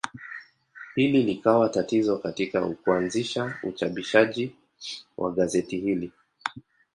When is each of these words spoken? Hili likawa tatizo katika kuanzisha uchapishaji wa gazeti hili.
Hili 0.95 1.23
likawa 1.23 1.69
tatizo 1.69 2.17
katika 2.17 2.69
kuanzisha 2.69 3.57
uchapishaji 3.63 4.55
wa 5.17 5.31
gazeti 5.31 5.77
hili. 5.77 6.11